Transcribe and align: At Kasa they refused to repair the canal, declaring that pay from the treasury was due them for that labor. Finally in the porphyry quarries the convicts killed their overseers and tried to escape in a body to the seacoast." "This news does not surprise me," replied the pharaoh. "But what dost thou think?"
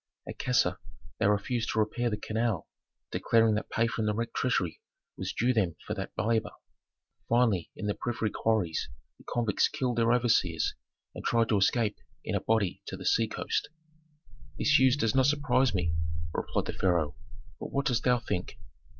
At 0.27 0.39
Kasa 0.39 0.79
they 1.19 1.27
refused 1.27 1.73
to 1.73 1.79
repair 1.79 2.09
the 2.09 2.17
canal, 2.17 2.67
declaring 3.11 3.53
that 3.53 3.69
pay 3.69 3.85
from 3.85 4.07
the 4.07 4.27
treasury 4.35 4.81
was 5.15 5.31
due 5.31 5.53
them 5.53 5.75
for 5.85 5.93
that 5.93 6.11
labor. 6.17 6.49
Finally 7.29 7.69
in 7.75 7.85
the 7.85 7.93
porphyry 7.93 8.31
quarries 8.31 8.89
the 9.19 9.25
convicts 9.29 9.67
killed 9.67 9.97
their 9.99 10.11
overseers 10.11 10.73
and 11.13 11.23
tried 11.23 11.49
to 11.49 11.57
escape 11.59 11.99
in 12.23 12.33
a 12.33 12.39
body 12.41 12.81
to 12.87 12.97
the 12.97 13.05
seacoast." 13.05 13.69
"This 14.57 14.79
news 14.79 14.97
does 14.97 15.13
not 15.13 15.27
surprise 15.27 15.75
me," 15.75 15.93
replied 16.33 16.65
the 16.65 16.73
pharaoh. 16.73 17.15
"But 17.59 17.71
what 17.71 17.85
dost 17.85 18.03
thou 18.03 18.17
think?" 18.17 18.57